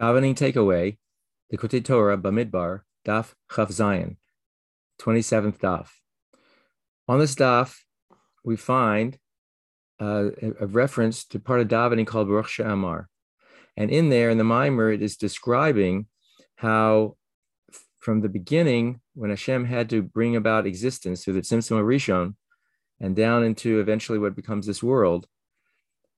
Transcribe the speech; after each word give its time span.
Davening 0.00 0.36
takeaway, 0.36 0.96
the 1.50 1.58
Likkutei 1.58 1.84
Torah 1.84 2.16
Bamidbar, 2.16 2.82
Daf 3.04 3.34
Chaf 3.52 3.68
Zayin, 3.68 4.16
27th 5.00 5.58
Daf. 5.58 5.88
On 7.08 7.18
this 7.18 7.34
Daf, 7.34 7.74
we 8.44 8.54
find 8.54 9.18
uh, 10.00 10.30
a, 10.60 10.66
reference 10.66 11.24
to 11.24 11.40
part 11.40 11.60
of 11.60 11.68
davening 11.68 12.06
called 12.06 12.28
Baruch 12.28 12.48
She'amar. 12.48 13.08
And 13.76 13.90
in 13.90 14.08
there, 14.08 14.30
in 14.30 14.38
the 14.38 14.44
Ma'amar, 14.44 14.94
it 14.94 15.02
is 15.02 15.16
describing 15.16 16.06
how 16.56 17.16
from 17.98 18.20
the 18.20 18.28
beginning, 18.28 19.00
when 19.14 19.30
Hashem 19.30 19.64
had 19.64 19.90
to 19.90 20.02
bring 20.02 20.36
about 20.36 20.66
existence 20.66 21.24
through 21.24 21.34
the 21.34 21.40
Tzimtzum 21.40 21.82
Rishon 21.82 22.36
and 23.00 23.16
down 23.16 23.42
into 23.42 23.80
eventually 23.80 24.18
what 24.18 24.36
becomes 24.36 24.66
this 24.66 24.82
world, 24.82 25.26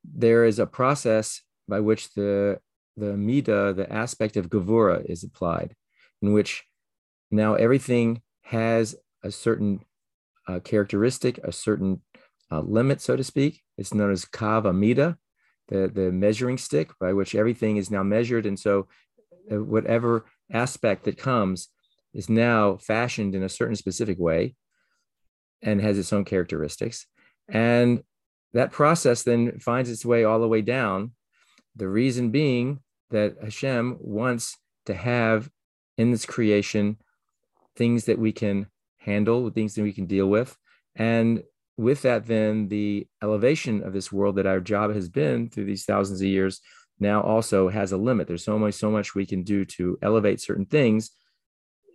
there 0.04 0.44
is 0.44 0.58
a 0.58 0.66
process 0.66 1.40
by 1.66 1.80
which 1.80 2.12
the 2.12 2.58
the 2.96 3.16
mida, 3.16 3.72
the 3.72 3.90
aspect 3.92 4.36
of 4.36 4.50
gavura 4.50 5.04
is 5.08 5.24
applied, 5.24 5.74
in 6.22 6.32
which 6.32 6.64
now 7.30 7.54
everything 7.54 8.22
has 8.42 8.96
a 9.22 9.30
certain 9.30 9.80
uh, 10.48 10.60
characteristic, 10.60 11.38
a 11.38 11.52
certain 11.52 12.00
uh, 12.50 12.60
limit, 12.60 13.00
so 13.00 13.16
to 13.16 13.24
speak. 13.24 13.62
It's 13.78 13.94
known 13.94 14.10
as 14.10 14.24
kav 14.24 14.64
hamida, 14.64 15.16
the, 15.68 15.88
the 15.88 16.10
measuring 16.12 16.58
stick 16.58 16.90
by 16.98 17.12
which 17.12 17.34
everything 17.34 17.76
is 17.76 17.90
now 17.90 18.02
measured. 18.02 18.46
And 18.46 18.58
so, 18.58 18.88
uh, 19.50 19.62
whatever 19.62 20.26
aspect 20.52 21.04
that 21.04 21.16
comes 21.16 21.68
is 22.12 22.28
now 22.28 22.76
fashioned 22.76 23.34
in 23.34 23.42
a 23.42 23.48
certain 23.48 23.76
specific 23.76 24.18
way 24.18 24.56
and 25.62 25.80
has 25.80 25.98
its 25.98 26.12
own 26.12 26.24
characteristics. 26.24 27.06
And 27.48 28.02
that 28.52 28.72
process 28.72 29.22
then 29.22 29.58
finds 29.60 29.90
its 29.90 30.04
way 30.04 30.24
all 30.24 30.40
the 30.40 30.48
way 30.48 30.62
down. 30.62 31.12
The 31.76 31.88
reason 31.88 32.30
being 32.30 32.80
that 33.10 33.36
Hashem 33.42 33.98
wants 34.00 34.56
to 34.86 34.94
have 34.94 35.50
in 35.96 36.10
this 36.10 36.26
creation 36.26 36.96
things 37.76 38.04
that 38.04 38.18
we 38.18 38.32
can 38.32 38.66
handle, 38.98 39.50
things 39.50 39.74
that 39.74 39.82
we 39.82 39.92
can 39.92 40.06
deal 40.06 40.26
with. 40.26 40.56
And 40.96 41.42
with 41.76 42.02
that, 42.02 42.26
then 42.26 42.68
the 42.68 43.06
elevation 43.22 43.82
of 43.82 43.92
this 43.92 44.12
world 44.12 44.36
that 44.36 44.46
our 44.46 44.60
job 44.60 44.94
has 44.94 45.08
been 45.08 45.48
through 45.48 45.64
these 45.64 45.84
thousands 45.84 46.20
of 46.20 46.26
years 46.26 46.60
now 46.98 47.22
also 47.22 47.68
has 47.68 47.92
a 47.92 47.96
limit. 47.96 48.28
There's 48.28 48.44
so 48.44 48.58
much, 48.58 48.74
so 48.74 48.90
much 48.90 49.14
we 49.14 49.24
can 49.24 49.42
do 49.42 49.64
to 49.64 49.98
elevate 50.02 50.40
certain 50.40 50.66
things. 50.66 51.10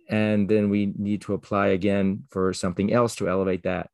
And 0.08 0.48
then 0.48 0.70
we 0.70 0.92
need 0.96 1.22
to 1.22 1.34
apply 1.34 1.68
again 1.68 2.24
for 2.30 2.52
something 2.52 2.92
else 2.92 3.16
to 3.16 3.28
elevate 3.28 3.62
that. 3.62 3.90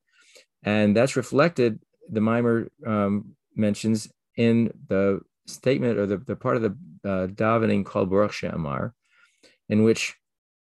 And 0.62 0.96
that's 0.96 1.16
reflected, 1.16 1.80
the 2.10 2.20
Ma'amar 2.20 2.68
um, 2.86 3.34
mentions 3.54 4.08
in 4.36 4.72
the 4.88 5.20
statement 5.46 5.98
or 5.98 6.06
the, 6.06 6.18
the 6.18 6.36
part 6.36 6.56
of 6.56 6.62
the 6.62 6.76
uh, 7.04 7.26
davening 7.26 7.84
called 7.84 8.10
Baruch 8.10 8.32
She'amar, 8.32 8.94
in 9.68 9.82
which 9.82 10.14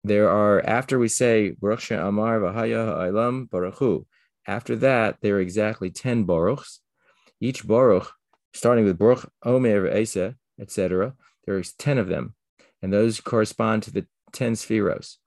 there 0.03 0.29
are, 0.29 0.65
after 0.65 0.97
we 0.97 1.07
say 1.07 1.51
Baruch 1.51 1.81
She'amar 1.81 2.39
V'haya 2.39 2.85
Ha'olam 2.85 3.49
Baruch 3.49 3.75
Hu, 3.75 4.05
after 4.47 4.75
that, 4.77 5.17
there 5.21 5.35
are 5.35 5.41
exactly 5.41 5.91
10 5.91 6.25
Baruchs. 6.25 6.79
Each 7.39 7.65
Baruch, 7.65 8.11
starting 8.53 8.85
with 8.85 8.97
Baruch 8.97 9.31
Omer 9.43 9.87
Esa, 9.87 10.35
etc., 10.59 11.13
there's 11.45 11.73
10 11.73 11.97
of 11.97 12.07
them. 12.07 12.35
And 12.81 12.91
those 12.91 13.21
correspond 13.21 13.83
to 13.83 13.91
the 13.91 14.07
10 14.33 14.53
sefiros. 14.53 15.17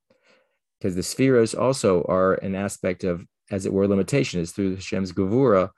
Because 0.78 0.94
the 0.94 1.02
sefiros 1.02 1.58
also 1.58 2.02
are 2.08 2.34
an 2.34 2.54
aspect 2.54 3.04
of, 3.04 3.24
as 3.50 3.66
it 3.66 3.72
were, 3.72 3.86
limitation, 3.86 4.40
is 4.40 4.52
through 4.52 4.74
Hashem's 4.76 5.12
Gavura 5.12 5.70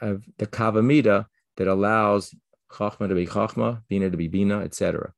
of 0.00 0.24
the 0.38 0.46
Kav 0.46 0.74
Hamida 0.74 1.26
that 1.56 1.68
allows 1.68 2.34
Chachma 2.76 3.08
to 3.08 3.14
be 3.14 3.26
Chachma, 3.26 3.82
Bina 3.88 4.10
to 4.10 4.16
be 4.16 4.28
Bina, 4.28 4.60
etc. 4.60 5.12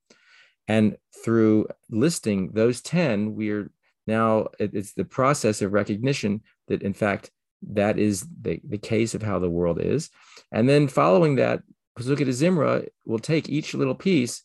And 0.67 0.97
through 1.25 1.69
listing 1.91 2.51
those 2.53 2.81
10, 2.83 3.35
we're 3.35 3.71
now, 4.07 4.49
it's 4.59 4.95
the 4.95 5.05
process 5.05 5.61
of 5.61 5.73
recognition 5.73 6.43
that, 6.69 6.83
in 6.83 6.95
fact, 6.95 7.31
that 7.71 7.99
is 7.99 8.27
the, 8.41 8.61
the 8.67 8.79
case 8.79 9.15
of 9.15 9.23
how 9.23 9.39
the 9.39 9.51
world 9.51 9.81
is. 9.81 10.11
And 10.53 10.69
then 10.69 10.89
following 10.89 11.37
that, 11.37 11.63
Pesukei 11.99 12.27
Zimra 12.29 12.87
will 13.05 13.19
take 13.19 13.49
each 13.49 13.75
little 13.75 13.95
piece, 13.95 14.45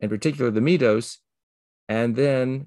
in 0.00 0.08
particular 0.08 0.50
the 0.50 0.60
Midos, 0.60 1.18
and 1.88 2.16
then 2.16 2.66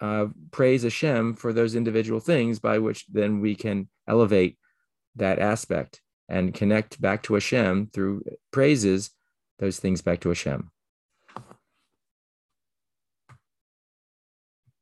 uh, 0.00 0.26
praise 0.50 0.82
Hashem 0.82 1.34
for 1.34 1.52
those 1.52 1.74
individual 1.74 2.20
things 2.20 2.58
by 2.58 2.78
which 2.78 3.06
then 3.06 3.40
we 3.40 3.54
can 3.54 3.88
elevate 4.06 4.58
that 5.16 5.38
aspect 5.38 6.00
and 6.28 6.54
connect 6.54 7.00
back 7.00 7.22
to 7.24 7.34
Hashem 7.34 7.90
through 7.92 8.22
praises 8.50 9.10
those 9.58 9.78
things 9.78 10.02
back 10.02 10.20
to 10.20 10.28
Hashem. 10.28 10.70